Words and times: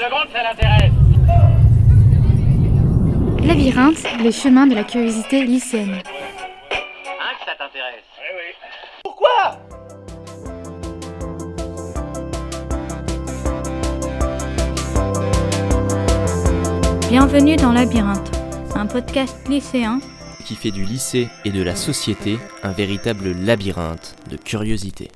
secondes, 0.00 0.28
ça 0.32 0.42
l'intéresse. 0.42 0.92
Labyrinthe, 3.44 4.22
les 4.22 4.32
chemins 4.32 4.66
de 4.66 4.74
la 4.74 4.84
curiosité 4.84 5.44
lycéenne. 5.44 6.00
Hein, 6.70 7.32
que 7.38 7.44
ça 7.44 7.52
t'intéresse 7.58 8.04
Eh 8.18 8.34
oui. 8.34 8.54
Pourquoi? 9.04 9.58
Bienvenue 17.10 17.56
dans 17.56 17.72
Labyrinthe, 17.72 18.30
un 18.74 18.86
podcast 18.86 19.48
lycéen 19.48 20.00
qui 20.46 20.54
fait 20.56 20.70
du 20.70 20.84
lycée 20.84 21.28
et 21.44 21.50
de 21.50 21.62
la 21.62 21.76
société 21.76 22.38
un 22.62 22.72
véritable 22.72 23.32
labyrinthe 23.32 24.16
de 24.30 24.36
curiosité. 24.36 25.10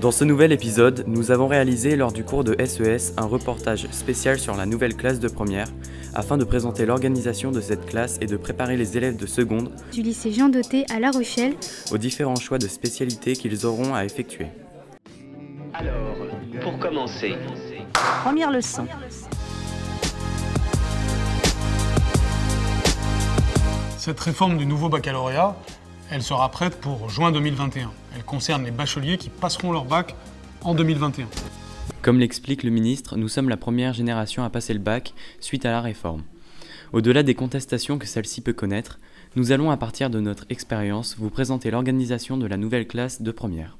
Dans 0.00 0.10
ce 0.10 0.24
nouvel 0.24 0.50
épisode, 0.50 1.04
nous 1.06 1.30
avons 1.30 1.46
réalisé 1.46 1.94
lors 1.94 2.10
du 2.10 2.24
cours 2.24 2.42
de 2.42 2.56
SES 2.64 3.12
un 3.18 3.26
reportage 3.26 3.86
spécial 3.90 4.38
sur 4.38 4.56
la 4.56 4.64
nouvelle 4.64 4.96
classe 4.96 5.20
de 5.20 5.28
première 5.28 5.68
afin 6.14 6.38
de 6.38 6.44
présenter 6.44 6.86
l'organisation 6.86 7.50
de 7.50 7.60
cette 7.60 7.84
classe 7.84 8.16
et 8.22 8.26
de 8.26 8.38
préparer 8.38 8.78
les 8.78 8.96
élèves 8.96 9.18
de 9.18 9.26
seconde 9.26 9.70
du 9.92 10.00
lycée 10.00 10.32
Jean 10.32 10.48
Doté 10.48 10.86
à 10.88 11.00
La 11.00 11.10
Rochelle 11.10 11.54
aux 11.92 11.98
différents 11.98 12.36
choix 12.36 12.56
de 12.56 12.66
spécialités 12.66 13.34
qu'ils 13.34 13.66
auront 13.66 13.94
à 13.94 14.06
effectuer. 14.06 14.46
Alors, 15.74 16.16
pour 16.62 16.78
commencer, 16.78 17.34
Première 18.22 18.50
leçon. 18.50 18.86
Cette 23.98 24.20
réforme 24.20 24.56
du 24.56 24.64
nouveau 24.64 24.88
baccalauréat, 24.88 25.56
elle 26.10 26.22
sera 26.22 26.50
prête 26.50 26.80
pour 26.80 27.08
juin 27.08 27.30
2021. 27.30 27.90
Elle 28.16 28.24
concerne 28.24 28.64
les 28.64 28.72
bacheliers 28.72 29.16
qui 29.16 29.30
passeront 29.30 29.70
leur 29.70 29.84
bac 29.84 30.16
en 30.62 30.74
2021. 30.74 31.26
Comme 32.02 32.18
l'explique 32.18 32.64
le 32.64 32.70
ministre, 32.70 33.16
nous 33.16 33.28
sommes 33.28 33.48
la 33.48 33.56
première 33.56 33.92
génération 33.92 34.42
à 34.42 34.50
passer 34.50 34.72
le 34.72 34.80
bac 34.80 35.14
suite 35.38 35.64
à 35.66 35.70
la 35.70 35.80
réforme. 35.80 36.22
Au-delà 36.92 37.22
des 37.22 37.34
contestations 37.34 37.98
que 37.98 38.06
celle-ci 38.06 38.40
peut 38.40 38.52
connaître, 38.52 38.98
nous 39.36 39.52
allons 39.52 39.70
à 39.70 39.76
partir 39.76 40.10
de 40.10 40.18
notre 40.18 40.44
expérience 40.48 41.16
vous 41.16 41.30
présenter 41.30 41.70
l'organisation 41.70 42.36
de 42.36 42.46
la 42.46 42.56
nouvelle 42.56 42.88
classe 42.88 43.22
de 43.22 43.30
première. 43.30 43.78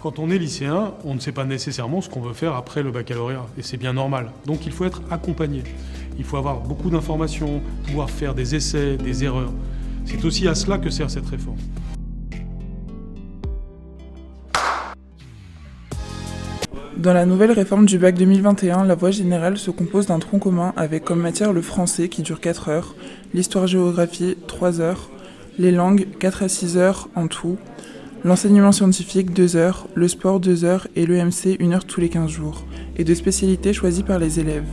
Quand 0.00 0.20
on 0.20 0.30
est 0.30 0.38
lycéen, 0.38 0.94
on 1.04 1.16
ne 1.16 1.18
sait 1.18 1.32
pas 1.32 1.44
nécessairement 1.44 2.00
ce 2.00 2.08
qu'on 2.08 2.20
veut 2.20 2.34
faire 2.34 2.54
après 2.54 2.84
le 2.84 2.92
baccalauréat, 2.92 3.46
et 3.58 3.62
c'est 3.62 3.76
bien 3.76 3.92
normal. 3.92 4.30
Donc 4.44 4.64
il 4.66 4.70
faut 4.70 4.84
être 4.84 5.02
accompagné. 5.10 5.64
Il 6.16 6.24
faut 6.24 6.36
avoir 6.36 6.60
beaucoup 6.60 6.90
d'informations, 6.90 7.60
pouvoir 7.88 8.08
faire 8.08 8.32
des 8.32 8.54
essais, 8.54 8.96
des 8.96 9.24
erreurs. 9.24 9.52
C'est 10.06 10.24
aussi 10.24 10.48
à 10.48 10.54
cela 10.54 10.78
que 10.78 10.90
sert 10.90 11.10
cette 11.10 11.26
réforme. 11.26 11.58
Dans 16.96 17.12
la 17.12 17.26
nouvelle 17.26 17.52
réforme 17.52 17.84
du 17.84 17.98
bac 17.98 18.16
2021, 18.16 18.84
la 18.84 18.94
voie 18.94 19.10
générale 19.10 19.58
se 19.58 19.70
compose 19.70 20.06
d'un 20.06 20.18
tronc 20.18 20.38
commun 20.38 20.72
avec 20.76 21.04
comme 21.04 21.20
matière 21.20 21.52
le 21.52 21.60
français 21.60 22.08
qui 22.08 22.22
dure 22.22 22.40
4 22.40 22.68
heures, 22.70 22.94
l'histoire-géographie 23.34 24.36
3 24.46 24.80
heures, 24.80 25.10
les 25.58 25.72
langues 25.72 26.06
4 26.18 26.44
à 26.44 26.48
6 26.48 26.78
heures 26.78 27.08
en 27.14 27.28
tout, 27.28 27.58
l'enseignement 28.24 28.72
scientifique 28.72 29.34
2 29.34 29.56
heures, 29.56 29.86
le 29.94 30.08
sport 30.08 30.40
2 30.40 30.64
heures 30.64 30.88
et 30.96 31.06
l'EMC 31.06 31.58
1 31.60 31.72
heure 31.72 31.84
tous 31.84 32.00
les 32.00 32.08
15 32.08 32.30
jours, 32.30 32.64
et 32.96 33.04
de 33.04 33.14
spécialités 33.14 33.74
choisies 33.74 34.02
par 34.02 34.18
les 34.18 34.40
élèves. 34.40 34.66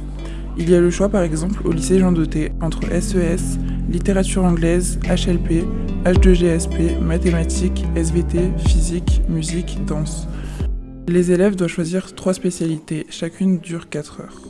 Il 0.58 0.70
y 0.70 0.76
a 0.76 0.80
le 0.80 0.92
choix 0.92 1.10
par 1.10 1.24
exemple 1.24 1.68
au 1.68 1.72
lycée 1.72 2.00
Jean 2.00 2.14
Doté 2.14 2.52
entre 2.62 2.84
SES, 3.02 3.60
littérature 3.94 4.44
anglaise, 4.44 5.00
HLP, 5.08 5.64
H2GSP, 6.06 7.00
mathématiques, 7.00 7.86
SVT, 7.96 8.52
physique, 8.68 9.22
musique, 9.30 9.78
danse. 9.86 10.28
Les 11.08 11.32
élèves 11.32 11.56
doivent 11.56 11.70
choisir 11.70 12.16
trois 12.16 12.34
spécialités, 12.34 13.06
chacune 13.12 13.60
dure 13.60 13.90
4 13.90 14.22
heures. 14.22 14.42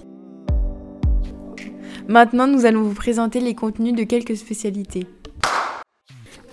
Maintenant, 2.08 2.48
nous 2.48 2.66
allons 2.66 2.84
vous 2.84 2.94
présenter 2.94 3.42
les 3.42 3.54
contenus 3.54 3.94
de 3.94 4.04
quelques 4.04 4.38
spécialités. 4.38 5.08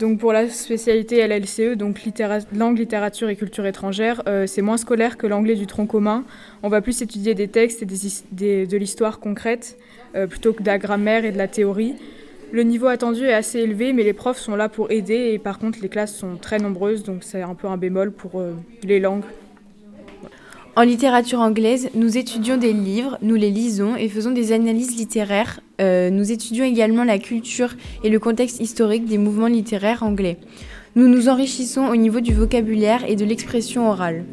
Donc 0.01 0.19
pour 0.19 0.33
la 0.33 0.49
spécialité 0.49 1.19
LLCE, 1.29 1.77
donc 1.77 2.01
littéra- 2.05 2.39
langue, 2.57 2.79
littérature 2.79 3.29
et 3.29 3.37
culture 3.37 3.67
étrangère, 3.67 4.23
euh, 4.27 4.47
c'est 4.47 4.63
moins 4.63 4.79
scolaire 4.79 5.19
que 5.19 5.27
l'anglais 5.27 5.57
du 5.57 5.67
tronc 5.67 5.87
commun. 5.87 6.25
On 6.63 6.71
va 6.71 6.81
plus 6.81 7.03
étudier 7.03 7.35
des 7.35 7.49
textes 7.49 7.83
et 7.83 7.87
des- 8.33 8.67
de 8.67 8.77
l'histoire 8.79 9.21
concrète 9.21 9.77
euh, 10.17 10.27
plutôt 10.27 10.55
que 10.55 10.63
de 10.63 10.67
la 10.67 10.79
grammaire 10.79 11.25
et 11.27 11.33
de 11.33 11.37
la 11.39 11.49
théorie. 11.49 11.95
Le 12.53 12.65
niveau 12.65 12.89
attendu 12.89 13.27
est 13.27 13.33
assez 13.33 13.61
élevé, 13.61 13.93
mais 13.93 14.03
les 14.03 14.13
profs 14.13 14.41
sont 14.41 14.57
là 14.57 14.69
pour 14.69 14.91
aider 14.91 15.31
et 15.33 15.39
par 15.39 15.61
contre 15.61 15.79
les 15.83 15.89
classes 15.89 16.17
sont 16.17 16.37
très 16.37 16.59
nombreuses, 16.59 17.05
donc 17.05 17.23
c'est 17.23 17.43
un 17.43 17.55
peu 17.55 17.69
un 17.69 17.77
bémol 17.77 18.11
pour 18.11 18.41
euh, 18.41 18.55
les 18.83 18.99
langues. 18.99 19.23
En 20.75 20.83
littérature 20.83 21.39
anglaise, 21.39 21.91
nous 21.95 22.19
étudions 22.19 22.57
des 22.57 22.73
livres, 22.73 23.19
nous 23.23 23.37
les 23.37 23.51
lisons 23.51 23.95
et 23.95 24.09
faisons 24.09 24.33
des 24.33 24.51
analyses 24.51 24.97
littéraires. 24.97 25.61
Euh, 25.81 26.11
nous 26.11 26.33
étudions 26.33 26.65
également 26.65 27.05
la 27.05 27.21
culture 27.21 27.75
et 28.03 28.09
le 28.09 28.19
contexte 28.19 28.61
historique 28.61 29.05
des 29.05 29.19
mouvements 29.19 29.47
littéraires 29.47 30.03
anglais. 30.03 30.37
Nous 30.97 31.07
nous 31.07 31.29
enrichissons 31.29 31.87
au 31.87 31.95
niveau 31.95 32.21
du 32.21 32.35
vocabulaire 32.35 33.05
et 33.09 33.15
de 33.15 33.25
l'expression 33.25 33.89
orale. 33.89 34.25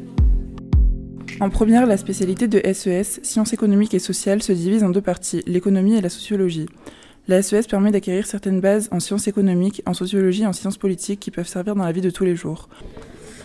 En 1.40 1.52
première, 1.52 1.86
la 1.86 1.98
spécialité 1.98 2.48
de 2.48 2.62
SES, 2.74 3.20
sciences 3.22 3.54
économiques 3.54 3.94
et 3.94 4.00
sociales, 4.00 4.42
se 4.42 4.54
divise 4.54 4.84
en 4.84 4.90
deux 4.90 5.02
parties, 5.02 5.44
l'économie 5.46 5.96
et 5.96 6.02
la 6.02 6.10
sociologie. 6.10 6.66
La 7.28 7.42
SES 7.42 7.68
permet 7.70 7.92
d'acquérir 7.92 8.26
certaines 8.26 8.62
bases 8.62 8.88
en 8.92 9.00
sciences 9.00 9.28
économiques, 9.28 9.82
en 9.86 9.94
sociologie 9.94 10.44
et 10.44 10.48
en 10.48 10.54
sciences 10.54 10.78
politiques 10.78 11.20
qui 11.20 11.32
peuvent 11.32 11.48
servir 11.48 11.76
dans 11.76 11.84
la 11.84 11.92
vie 11.92 12.02
de 12.02 12.10
tous 12.10 12.24
les 12.24 12.36
jours. 12.36 12.70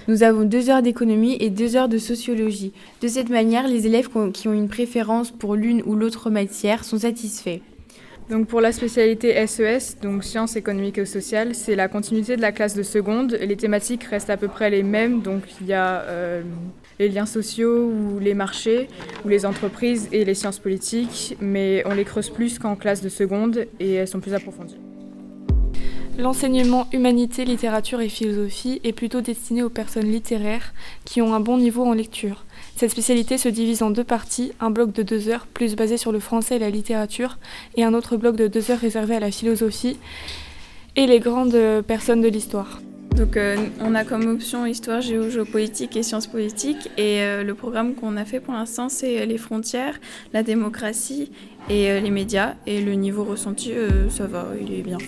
Nous 0.09 0.23
avons 0.23 0.43
deux 0.45 0.69
heures 0.71 0.83
d'économie 0.83 1.37
et 1.41 1.51
deux 1.51 1.77
heures 1.77 1.89
de 1.89 1.99
sociologie. 1.99 2.73
De 3.01 3.09
cette 3.09 3.29
manière, 3.29 3.67
les 3.69 3.87
élèves 3.87 4.09
qui 4.33 4.49
ont- 4.49 4.53
une 4.53 4.69
préférence 4.69 5.31
pour 5.31 5.55
l'une 5.57 5.83
ou 5.87 5.95
l'autre 5.95 6.31
matière 6.31 6.85
sont 6.85 6.99
satisfaits. 6.99 7.61
Donc 8.31 8.47
pour 8.47 8.61
la 8.61 8.73
spécialité 8.73 9.31
SES, 9.47 9.97
donc 10.01 10.23
sciences 10.25 10.55
économiques 10.57 10.99
et 10.99 11.05
sociales, 11.05 11.55
c'est 11.55 11.75
la 11.75 11.89
continuité 11.89 12.37
de 12.37 12.41
la 12.41 12.53
classe 12.53 12.75
de 12.75 12.83
seconde. 12.85 13.37
Les 13.41 13.57
thématiques 13.57 14.05
restent 14.05 14.31
à 14.31 14.37
peu 14.37 14.49
près 14.49 14.71
les 14.71 14.85
mêmes, 14.85 15.23
donc 15.23 15.43
il 15.61 15.67
y 15.67 15.73
a 15.73 16.03
euh, 16.03 16.43
les 16.99 17.09
liens 17.09 17.27
sociaux 17.27 17.87
ou 17.87 18.19
les 18.19 18.35
marchés 18.35 18.89
ou 19.25 19.29
les 19.29 19.47
entreprises 19.47 20.09
et 20.13 20.25
les 20.25 20.35
sciences 20.35 20.59
politiques, 20.59 21.37
mais 21.41 21.83
on 21.87 21.95
les 21.95 22.05
creuse 22.05 22.31
plus 22.31 22.59
qu'en 22.59 22.77
classe 22.77 23.03
de 23.03 23.09
seconde 23.09 23.67
et 23.81 23.95
elles 23.95 24.09
sont 24.09 24.21
plus 24.21 24.35
approfondies. 24.35 24.79
L'enseignement 26.19 26.89
humanité, 26.93 27.47
littérature 27.47 28.03
et 28.03 28.11
philosophie 28.11 28.83
est 28.85 28.93
plutôt 28.93 29.23
destiné 29.23 29.63
aux 29.63 29.71
personnes 29.71 30.11
littéraires 30.11 30.75
qui 31.07 31.23
ont 31.23 31.33
un 31.33 31.41
bon 31.41 31.57
niveau 31.57 31.85
en 31.85 31.95
lecture. 31.95 32.45
Cette 32.77 32.91
spécialité 32.91 33.39
se 33.39 33.49
divise 33.49 33.83
en 33.83 33.91
deux 33.91 34.05
parties, 34.05 34.53
un 34.61 34.71
bloc 34.71 34.93
de 34.93 35.03
deux 35.03 35.31
heures 35.31 35.47
plus 35.47 35.75
basé 35.75 35.97
sur 35.97 36.13
le 36.13 36.21
français 36.21 36.57
et 36.57 36.59
la 36.59 36.69
littérature, 36.69 37.39
et 37.77 37.85
un 37.85 37.95
autre 37.95 38.19
bloc 38.19 38.37
de 38.37 38.47
deux 38.47 38.71
heures 38.71 38.79
réservé 38.79 39.17
à 39.17 39.21
la 39.21 39.31
philosophie 39.31 39.97
et 40.97 41.07
les 41.07 41.19
grandes 41.19 41.83
personnes 41.87 42.21
de 42.21 42.29
l'histoire. 42.29 42.83
Donc 43.17 43.37
euh, 43.37 43.57
on 43.81 43.95
a 43.95 44.05
comme 44.05 44.27
option 44.27 44.65
histoire, 44.65 45.03
géo, 45.03 45.29
géopolitique 45.29 45.97
et 45.97 46.03
sciences 46.03 46.27
politiques. 46.27 46.91
Et 46.97 47.21
euh, 47.21 47.45
le 47.45 47.55
programme 47.55 47.95
qu'on 47.95 48.17
a 48.17 48.25
fait 48.25 48.41
pour 48.41 48.55
l'instant, 48.55 48.89
c'est 48.89 49.21
euh, 49.21 49.27
les 49.27 49.39
frontières, 49.39 50.01
la 50.33 50.43
démocratie 50.43 51.31
et 51.69 52.01
les 52.01 52.11
médias. 52.11 52.55
Et 52.67 52.81
le 52.81 52.95
niveau 52.95 53.25
ressenti, 53.25 53.73
ça 54.09 54.27
va, 54.27 54.49
il 54.61 54.73
est 54.75 54.83
bien. 54.83 54.99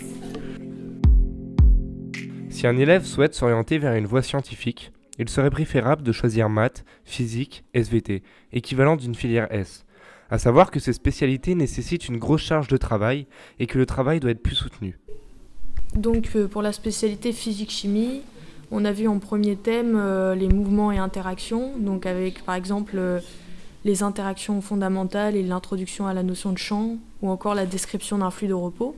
Si 2.51 2.67
un 2.67 2.77
élève 2.77 3.05
souhaite 3.05 3.35
s'orienter 3.35 3.79
vers 3.79 3.95
une 3.95 4.07
voie 4.07 4.23
scientifique, 4.23 4.93
il 5.19 5.29
serait 5.29 5.51
préférable 5.51 6.03
de 6.03 6.13
choisir 6.13 6.49
maths, 6.49 6.85
physique, 7.05 7.65
SVT, 7.75 8.23
équivalent 8.53 8.97
d'une 8.97 9.15
filière 9.15 9.49
S. 9.51 9.85
À 10.31 10.39
savoir 10.39 10.71
que 10.71 10.81
ces 10.81 10.93
spécialités 10.93 11.55
nécessitent 11.55 12.09
une 12.09 12.19
grosse 12.19 12.43
charge 12.43 12.69
de 12.69 12.77
travail 12.77 13.27
et 13.59 13.67
que 13.67 13.79
le 13.79 13.87
travail 13.87 14.21
doit 14.21 14.31
être 14.31 14.43
plus 14.43 14.55
soutenu. 14.55 14.99
Donc 15.97 16.31
euh, 16.35 16.49
pour 16.49 16.63
la 16.63 16.73
spécialité 16.73 17.33
physique-chimie, 17.33 18.23
on 18.71 18.85
a 18.85 18.93
vu 18.93 19.07
en 19.07 19.19
premier 19.19 19.57
thème 19.57 19.95
euh, 19.97 20.35
les 20.35 20.49
mouvements 20.49 20.91
et 20.91 20.99
interactions, 20.99 21.73
donc 21.79 22.07
avec 22.07 22.45
par 22.45 22.57
exemple 22.57 22.95
euh, 22.97 23.21
les 23.85 24.03
interactions 24.03 24.61
fondamentales 24.61 25.37
et 25.37 25.43
l'introduction 25.43 26.07
à 26.07 26.15
la 26.15 26.23
notion 26.23 26.53
de 26.53 26.59
champ, 26.59 26.97
ou 27.23 27.31
encore 27.31 27.55
la 27.55 27.67
description 27.67 28.19
d'un 28.19 28.31
flux 28.31 28.49
de 28.49 28.55
repos. 28.55 28.97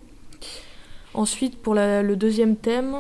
Ensuite, 1.13 1.59
pour 1.59 1.75
le 1.75 2.15
deuxième 2.15 2.57
thème, 2.57 2.95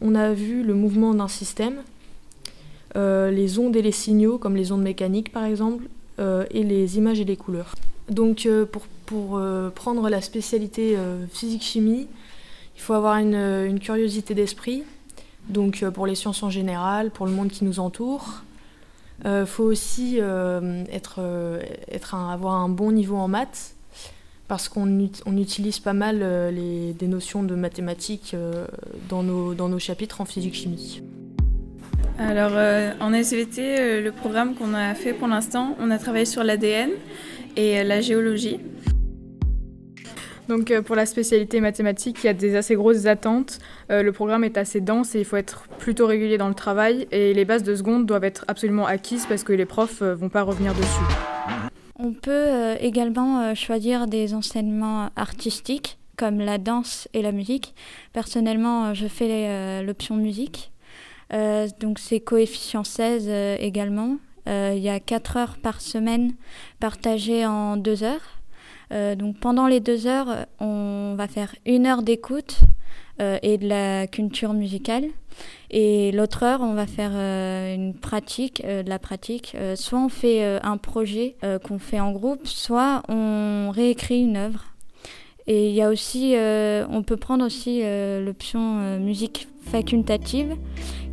on 0.00 0.14
a 0.14 0.32
vu 0.32 0.62
le 0.62 0.74
mouvement 0.74 1.14
d'un 1.14 1.28
système, 1.28 1.82
les 2.94 3.58
ondes 3.58 3.74
et 3.76 3.82
les 3.82 3.92
signaux, 3.92 4.36
comme 4.36 4.56
les 4.56 4.72
ondes 4.72 4.82
mécaniques 4.82 5.32
par 5.32 5.44
exemple, 5.44 5.84
et 6.18 6.62
les 6.62 6.98
images 6.98 7.18
et 7.18 7.24
les 7.24 7.36
couleurs. 7.36 7.74
Donc 8.10 8.46
pour, 9.06 9.40
prendre 9.74 10.10
la 10.10 10.20
spécialité 10.20 10.98
physique-chimie, 11.32 12.08
il 12.76 12.80
faut 12.80 12.92
avoir 12.94 13.16
une, 13.18 13.34
une 13.34 13.80
curiosité 13.80 14.34
d'esprit, 14.34 14.84
donc 15.48 15.82
euh, 15.82 15.90
pour 15.90 16.06
les 16.06 16.14
sciences 16.14 16.42
en 16.42 16.50
général, 16.50 17.10
pour 17.10 17.26
le 17.26 17.32
monde 17.32 17.48
qui 17.48 17.64
nous 17.64 17.80
entoure. 17.80 18.42
Il 19.24 19.44
faut 19.46 19.64
aussi 19.64 20.18
euh, 20.20 20.84
euh, 21.18 21.62
être 21.90 22.14
un- 22.14 22.30
avoir 22.30 22.54
un 22.54 22.68
bon 22.68 22.92
niveau 22.92 23.16
en 23.16 23.28
maths, 23.28 23.74
parce 24.46 24.68
qu'on 24.68 24.86
ut- 25.00 25.22
on 25.24 25.36
utilise 25.38 25.78
pas 25.80 25.94
mal 25.94 26.18
euh, 26.22 26.92
des 26.92 27.08
notions 27.08 27.42
de 27.42 27.54
mathématiques 27.54 28.32
euh, 28.34 28.66
dans, 29.08 29.22
nos, 29.22 29.54
chapitres 29.78 30.20
en 30.20 30.26
physique-chimie. 30.26 31.02
Alors 32.18 32.52
euh, 32.54 32.92
en 33.00 33.12
SVT, 33.14 33.58
euh, 33.60 34.02
le 34.02 34.12
programme 34.12 34.54
qu'on 34.54 34.74
a 34.74 34.94
fait 34.94 35.14
pour 35.14 35.28
l'instant, 35.28 35.76
on 35.80 35.90
a 35.90 35.98
travaillé 35.98 36.26
sur 36.26 36.44
l'ADN 36.44 36.90
et 37.56 37.78
euh, 37.80 37.84
la 37.84 38.00
géologie. 38.02 38.60
Donc 40.48 40.72
pour 40.80 40.96
la 40.96 41.06
spécialité 41.06 41.60
mathématiques, 41.60 42.18
il 42.22 42.26
y 42.26 42.30
a 42.30 42.34
des 42.34 42.56
assez 42.56 42.74
grosses 42.74 43.06
attentes. 43.06 43.58
le 43.88 44.10
programme 44.10 44.44
est 44.44 44.56
assez 44.56 44.80
dense 44.80 45.14
et 45.14 45.20
il 45.20 45.24
faut 45.24 45.36
être 45.36 45.64
plutôt 45.78 46.06
régulier 46.06 46.38
dans 46.38 46.48
le 46.48 46.54
travail. 46.54 47.08
Et 47.10 47.34
les 47.34 47.44
bases 47.44 47.62
de 47.62 47.74
seconde 47.74 48.06
doivent 48.06 48.24
être 48.24 48.44
absolument 48.48 48.86
acquises 48.86 49.26
parce 49.26 49.42
que 49.42 49.52
les 49.52 49.66
profs 49.66 50.02
ne 50.02 50.12
vont 50.12 50.28
pas 50.28 50.42
revenir 50.42 50.72
dessus. 50.74 51.70
On 51.98 52.12
peut 52.12 52.74
également 52.80 53.54
choisir 53.54 54.06
des 54.06 54.34
enseignements 54.34 55.10
artistiques 55.16 55.98
comme 56.16 56.38
la 56.38 56.58
danse 56.58 57.08
et 57.12 57.22
la 57.22 57.32
musique. 57.32 57.74
Personnellement, 58.12 58.94
je 58.94 59.06
fais 59.06 59.82
l'option 59.82 60.16
musique. 60.16 60.70
Euh, 61.32 61.68
donc 61.80 61.98
c'est 61.98 62.20
coefficient 62.20 62.84
16 62.84 63.26
euh, 63.28 63.56
également. 63.58 64.18
Euh, 64.48 64.74
il 64.76 64.82
y 64.82 64.88
a 64.88 65.00
4 65.00 65.36
heures 65.36 65.56
par 65.58 65.80
semaine 65.80 66.34
partagées 66.78 67.44
en 67.46 67.76
2 67.76 68.04
heures. 68.04 68.35
Donc 68.90 69.38
pendant 69.40 69.66
les 69.66 69.80
2 69.80 70.06
heures, 70.06 70.46
on 70.60 71.14
va 71.16 71.28
faire 71.28 71.54
une 71.64 71.86
heure 71.86 72.02
d'écoute 72.02 72.60
et 73.20 73.58
de 73.58 73.66
la 73.66 74.06
culture 74.06 74.52
musicale. 74.52 75.04
Et 75.70 76.12
l'autre 76.12 76.42
heure, 76.42 76.60
on 76.60 76.74
va 76.74 76.86
faire 76.86 77.12
une 77.12 77.94
pratique, 77.94 78.62
de 78.64 78.88
la 78.88 78.98
pratique. 78.98 79.56
soit 79.74 79.98
on 79.98 80.08
fait 80.08 80.60
un 80.62 80.76
projet 80.76 81.36
qu'on 81.64 81.78
fait 81.78 82.00
en 82.00 82.12
groupe, 82.12 82.46
soit 82.46 83.02
on 83.08 83.70
réécrit 83.74 84.22
une 84.22 84.36
œuvre. 84.36 84.64
Et 85.46 85.68
il 85.68 85.74
y 85.74 85.82
a 85.82 85.88
aussi, 85.88 86.34
on 86.36 87.02
peut 87.02 87.16
prendre 87.16 87.44
aussi 87.44 87.82
l'option 88.24 88.98
musique 88.98 89.48
facultative 89.66 90.56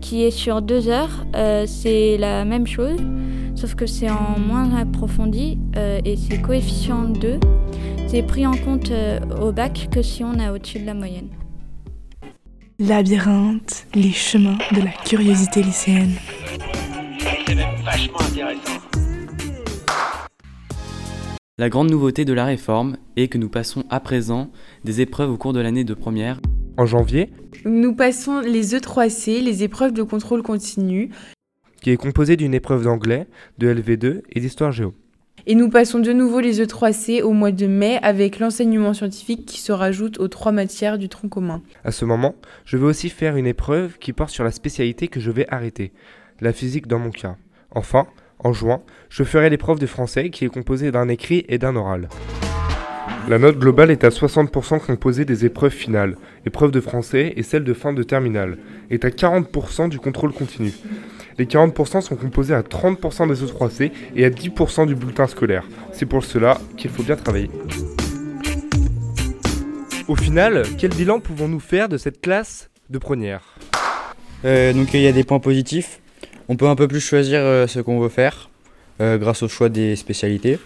qui 0.03 0.23
est 0.23 0.31
sur 0.31 0.61
deux 0.61 0.89
heures. 0.89 1.25
Euh, 1.35 1.65
c'est 1.65 2.17
la 2.17 2.45
même 2.45 2.67
chose, 2.67 2.99
sauf 3.55 3.75
que 3.75 3.85
c'est 3.85 4.09
en 4.09 4.39
moins 4.39 4.75
approfondi 4.75 5.59
euh, 5.75 5.99
et 6.05 6.17
c'est 6.17 6.41
coefficient 6.41 7.09
2. 7.09 7.39
C'est 8.07 8.23
pris 8.23 8.45
en 8.45 8.55
compte 8.55 8.91
euh, 8.91 9.19
au 9.41 9.51
bac 9.51 9.89
que 9.91 10.01
si 10.01 10.23
on 10.23 10.33
est 10.39 10.49
au-dessus 10.49 10.79
de 10.79 10.85
la 10.85 10.93
moyenne. 10.93 11.29
Labyrinthe, 12.79 13.87
les 13.95 14.11
chemins 14.11 14.57
de 14.71 14.81
la 14.81 14.91
curiosité 14.91 15.61
lycéenne. 15.63 16.13
C'est 17.45 17.55
même 17.55 17.75
vachement 17.83 18.21
intéressant. 18.21 18.79
La 21.59 21.69
grande 21.69 21.91
nouveauté 21.91 22.25
de 22.25 22.33
la 22.33 22.45
réforme 22.45 22.97
est 23.15 23.27
que 23.27 23.37
nous 23.37 23.49
passons 23.49 23.83
à 23.91 23.99
présent 23.99 24.49
des 24.83 25.01
épreuves 25.01 25.31
au 25.31 25.37
cours 25.37 25.53
de 25.53 25.59
l'année 25.59 25.83
de 25.83 25.93
première. 25.93 26.39
En 26.77 26.87
janvier, 26.87 27.29
nous 27.65 27.95
passons 27.95 28.39
les 28.39 28.75
E3C, 28.75 29.39
les 29.39 29.63
épreuves 29.63 29.93
de 29.93 30.01
contrôle 30.01 30.41
continu, 30.41 31.11
qui 31.83 31.91
est 31.91 31.97
composée 31.97 32.37
d'une 32.37 32.53
épreuve 32.53 32.85
d'anglais, 32.85 33.27
de 33.59 33.71
LV2 33.71 34.21
et 34.31 34.39
d'histoire 34.39 34.71
géo. 34.71 34.95
Et 35.45 35.55
nous 35.55 35.69
passons 35.69 35.99
de 35.99 36.13
nouveau 36.13 36.39
les 36.39 36.63
E3C 36.63 37.21
au 37.21 37.33
mois 37.33 37.51
de 37.51 37.67
mai 37.67 37.99
avec 38.01 38.39
l'enseignement 38.39 38.93
scientifique 38.93 39.45
qui 39.45 39.59
se 39.59 39.73
rajoute 39.73 40.17
aux 40.19 40.29
trois 40.29 40.53
matières 40.53 40.97
du 40.97 41.09
tronc 41.09 41.27
commun. 41.27 41.61
À 41.83 41.91
ce 41.91 42.05
moment, 42.05 42.35
je 42.63 42.77
vais 42.77 42.85
aussi 42.85 43.09
faire 43.09 43.35
une 43.35 43.47
épreuve 43.47 43.97
qui 43.99 44.13
porte 44.13 44.29
sur 44.29 44.45
la 44.45 44.51
spécialité 44.51 45.09
que 45.09 45.19
je 45.19 45.31
vais 45.31 45.45
arrêter, 45.49 45.91
la 46.39 46.53
physique 46.53 46.87
dans 46.87 46.99
mon 46.99 47.11
cas. 47.11 47.35
Enfin, 47.71 48.07
en 48.39 48.53
juin, 48.53 48.81
je 49.09 49.25
ferai 49.25 49.49
l'épreuve 49.49 49.79
de 49.79 49.85
français 49.85 50.29
qui 50.29 50.45
est 50.45 50.49
composée 50.49 50.91
d'un 50.91 51.09
écrit 51.09 51.43
et 51.49 51.57
d'un 51.57 51.75
oral. 51.75 52.07
La 53.29 53.39
note 53.39 53.57
globale 53.57 53.89
est 53.89 54.03
à 54.03 54.09
60% 54.09 54.79
composée 54.85 55.23
des 55.23 55.45
épreuves 55.45 55.71
finales, 55.71 56.17
épreuve 56.45 56.71
de 56.71 56.81
français 56.81 57.31
et 57.37 57.43
celle 57.43 57.63
de 57.63 57.73
fin 57.73 57.93
de 57.93 58.03
terminale, 58.03 58.57
est 58.89 59.05
à 59.05 59.09
40% 59.09 59.87
du 59.87 59.97
contrôle 59.97 60.33
continu. 60.33 60.73
Les 61.37 61.45
40% 61.45 62.01
sont 62.01 62.17
composés 62.17 62.53
à 62.53 62.61
30% 62.63 63.29
des 63.29 63.41
E3C 63.45 63.91
et 64.17 64.25
à 64.25 64.29
10% 64.29 64.87
du 64.87 64.95
bulletin 64.95 65.27
scolaire. 65.27 65.63
C'est 65.93 66.05
pour 66.05 66.25
cela 66.25 66.59
qu'il 66.75 66.91
faut 66.91 67.01
bien 67.01 67.15
travailler. 67.15 67.49
Au 70.09 70.17
final, 70.17 70.63
quel 70.77 70.91
bilan 70.91 71.21
pouvons-nous 71.21 71.61
faire 71.61 71.87
de 71.87 71.97
cette 71.97 72.19
classe 72.19 72.69
de 72.89 72.97
première? 72.97 73.55
Euh, 74.43 74.73
Donc 74.73 74.93
il 74.93 74.99
y 74.99 75.07
a 75.07 75.13
des 75.13 75.23
points 75.23 75.39
positifs. 75.39 76.01
On 76.49 76.57
peut 76.57 76.67
un 76.67 76.75
peu 76.75 76.89
plus 76.89 76.99
choisir 76.99 77.39
euh, 77.39 77.67
ce 77.67 77.79
qu'on 77.79 78.01
veut 78.01 78.09
faire 78.09 78.49
euh, 78.99 79.17
grâce 79.17 79.43
au 79.43 79.47
choix 79.47 79.69
des 79.69 79.95
spécialités 79.95 80.59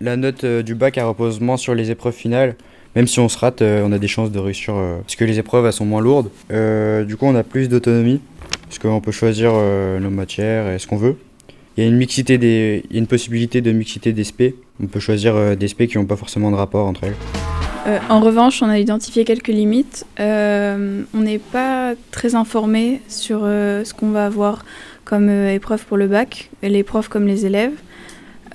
la 0.00 0.16
note 0.16 0.44
euh, 0.44 0.62
du 0.62 0.74
bac 0.74 0.98
elle 0.98 1.04
repose 1.04 1.40
moins 1.40 1.56
sur 1.56 1.74
les 1.74 1.90
épreuves 1.90 2.14
finales. 2.14 2.56
Même 2.94 3.06
si 3.06 3.20
on 3.20 3.28
se 3.28 3.38
rate, 3.38 3.60
euh, 3.60 3.84
on 3.84 3.92
a 3.92 3.98
des 3.98 4.08
chances 4.08 4.30
de 4.30 4.38
réussir 4.38 4.74
euh, 4.74 4.98
parce 5.00 5.16
que 5.16 5.24
les 5.24 5.38
épreuves 5.38 5.70
sont 5.70 5.84
moins 5.84 6.00
lourdes. 6.00 6.30
du 6.50 7.16
coup, 7.16 7.26
on 7.26 7.34
a 7.34 7.42
plus 7.42 7.68
d'autonomie 7.68 8.20
parce 8.62 8.78
qu'on 8.78 9.00
peut 9.00 9.12
choisir 9.12 9.52
nos 9.52 10.10
matières 10.10 10.70
et 10.70 10.78
ce 10.78 10.86
qu'on 10.86 10.96
veut. 10.96 11.16
Il 11.76 11.84
y 11.84 11.86
a 11.86 11.88
une 11.88 11.96
mixité 11.96 12.34
il 12.34 12.92
y 12.92 12.96
a 12.96 12.98
une 12.98 13.06
possibilité 13.06 13.60
de 13.60 13.70
mixité 13.70 14.12
des 14.12 14.24
SP. 14.24 14.56
On 14.82 14.86
peut 14.86 14.98
choisir 14.98 15.56
des 15.56 15.68
SP 15.68 15.86
qui 15.86 15.98
n'ont 15.98 16.06
pas 16.06 16.16
forcément 16.16 16.50
de 16.50 16.56
rapport 16.56 16.86
entre 16.86 17.04
elles. 17.04 18.00
en 18.08 18.20
revanche, 18.20 18.62
on 18.62 18.68
a 18.68 18.78
identifié 18.78 19.24
quelques 19.24 19.48
limites. 19.48 20.04
on 20.18 21.20
n'est 21.20 21.38
pas 21.38 21.94
très 22.10 22.34
informé 22.34 23.00
sur 23.08 23.40
ce 23.42 23.94
qu'on 23.94 24.10
va 24.10 24.26
avoir 24.26 24.64
comme 25.04 25.28
épreuve 25.28 25.84
pour 25.84 25.96
le 25.96 26.08
bac, 26.08 26.50
les 26.62 26.82
profs 26.82 27.08
comme 27.08 27.26
les 27.26 27.46
élèves. 27.46 27.74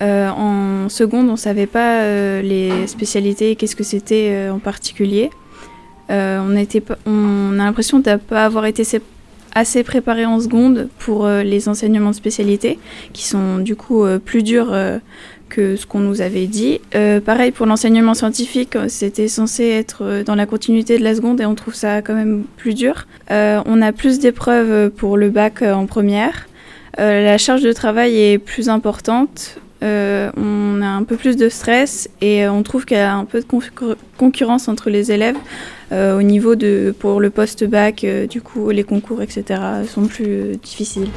Euh, 0.01 0.30
en 0.30 0.89
seconde, 0.89 1.30
on 1.30 1.33
ne 1.33 1.38
savait 1.38 1.68
pas 1.68 2.01
euh, 2.01 2.42
les 2.42 2.88
spécialités, 2.88 3.56
qu'est-ce 3.56 3.75
que 3.75 3.83
c'était 3.83 4.30
euh, 4.31 4.51
en 4.51 4.59
particulier. 4.59 5.30
on, 6.09 6.13
a 6.56 6.63
on, 7.06 7.59
a 7.59 7.63
l'impression 7.63 8.00
de 8.00 8.09
ne 8.09 8.15
pas 8.18 8.45
avoir 8.45 8.65
été 8.65 8.83
assez 9.53 9.83
préparé 9.83 10.25
en 10.25 10.39
seconde 10.39 10.89
pour 10.98 11.27
les 11.27 11.69
enseignements 11.69 12.09
de 12.09 12.15
spécialité, 12.15 12.80
qui 13.13 13.25
sont 13.25 13.59
du 13.59 13.75
coup 13.75 14.06
plus 14.25 14.44
durs 14.44 14.75
que 15.48 15.77
ce 15.77 15.86
qu'on 15.86 16.00
nous 16.00 16.21
avait 16.21 16.47
dit. 16.47 16.80
pareil 17.25 17.51
pour 17.51 17.65
l'enseignement 17.65 18.13
scientifique, 18.13 18.77
c'était 18.88 19.30
censé 19.30 19.69
être 19.69 20.24
dans 20.25 20.36
la 20.36 20.45
continuité 20.45 20.97
de 20.97 21.04
la 21.04 21.15
seconde 21.15 21.39
et 21.39 21.45
on 21.45 21.56
trouve 21.56 21.75
ça 21.75 22.01
quand 22.01 22.15
même 22.15 22.44
plus 22.57 22.74
dur. 22.74 23.07
on 23.30 23.81
a 23.81 23.92
plus 23.94 24.19
d'épreuves 24.19 24.89
pour 24.89 25.15
le 25.15 25.30
bac 25.30 25.62
en 25.62 25.86
première. 25.86 26.47
la 26.97 27.38
charge 27.38 27.62
de 27.62 27.71
travail 27.71 28.18
est 28.18 28.38
plus 28.38 28.68
importante. 28.68 29.62
Euh, 29.83 30.31
on 30.38 30.81
a 30.81 30.88
un 30.88 31.04
peu 31.04 31.18
plus 31.18 31.38
de 31.38 31.50
stress 31.50 32.10
et 32.22 32.45
euh, 32.45 32.51
on 32.51 32.62
trouve 32.62 32.86
qu'il 32.86 32.98
y 32.98 33.00
a 33.00 33.16
un 33.16 33.25
peu 33.25 33.42
de 33.42 33.48
concurrence 34.18 34.68
entre 34.68 34.92
les 34.92 35.12
élèves 35.12 35.38
euh, 35.92 36.19
au 36.19 36.22
niveau 36.22 36.56
de 36.56 36.94
pour 36.98 37.19
le 37.19 37.31
post-bac, 37.31 38.06
du 38.30 38.42
coup 38.42 38.69
les 38.69 38.83
concours, 38.83 39.22
etc. 39.22 39.60
sont 39.88 40.06
plus 40.06 40.57
difficiles. 40.57 41.10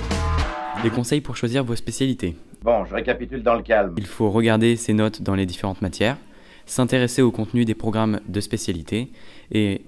Des 0.82 0.90
conseils 0.90 1.20
pour 1.20 1.36
choisir 1.36 1.62
vos 1.64 1.76
spécialités. 1.76 2.36
Bon, 2.62 2.84
je 2.86 2.94
récapitule 2.94 3.42
dans 3.42 3.54
le 3.54 3.62
calme. 3.62 3.94
Il 3.98 4.06
faut 4.06 4.30
regarder 4.30 4.76
ses 4.76 4.94
notes 4.94 5.20
dans 5.20 5.34
les 5.34 5.44
différentes 5.44 5.82
matières, 5.82 6.16
s'intéresser 6.64 7.20
au 7.20 7.30
contenu 7.30 7.66
des 7.66 7.74
programmes 7.74 8.20
de 8.26 8.40
spécialité 8.40 9.10
et 9.52 9.82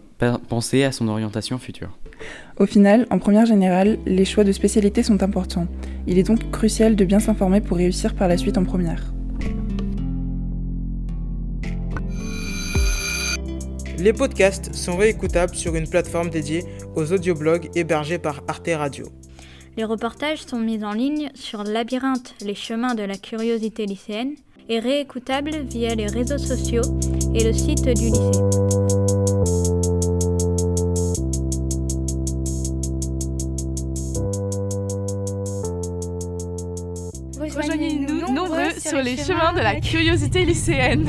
penser 0.48 0.84
à 0.84 0.92
son 0.92 1.08
orientation 1.08 1.58
future. 1.58 1.90
Au 2.58 2.66
final, 2.66 3.06
en 3.10 3.18
première 3.18 3.46
générale, 3.46 3.98
les 4.06 4.24
choix 4.24 4.44
de 4.44 4.52
spécialité 4.52 5.02
sont 5.02 5.22
importants. 5.22 5.66
Il 6.06 6.18
est 6.18 6.22
donc 6.22 6.50
crucial 6.50 6.96
de 6.96 7.04
bien 7.04 7.20
s'informer 7.20 7.60
pour 7.60 7.76
réussir 7.76 8.14
par 8.14 8.28
la 8.28 8.36
suite 8.36 8.58
en 8.58 8.64
première. 8.64 9.12
Les 13.98 14.12
podcasts 14.12 14.74
sont 14.74 14.96
réécoutables 14.96 15.54
sur 15.54 15.74
une 15.74 15.88
plateforme 15.88 16.30
dédiée 16.30 16.64
aux 16.94 17.12
audioblogs 17.12 17.70
hébergés 17.74 18.18
par 18.18 18.42
Arte 18.46 18.68
Radio. 18.68 19.06
Les 19.76 19.84
reportages 19.84 20.44
sont 20.44 20.58
mis 20.58 20.84
en 20.84 20.92
ligne 20.92 21.30
sur 21.34 21.64
Labyrinthe, 21.64 22.34
les 22.42 22.54
chemins 22.54 22.94
de 22.94 23.02
la 23.02 23.16
curiosité 23.16 23.84
lycéenne, 23.86 24.34
et 24.68 24.78
réécoutables 24.78 25.58
via 25.68 25.94
les 25.94 26.06
réseaux 26.06 26.38
sociaux 26.38 26.82
et 27.34 27.44
le 27.44 27.52
site 27.52 27.84
du 27.84 28.06
lycée. 28.06 28.75
Sur 38.86 39.02
les 39.02 39.16
chemins 39.16 39.52
de 39.52 39.60
la 39.60 39.80
curiosité 39.80 40.44
lycéenne. 40.44 41.08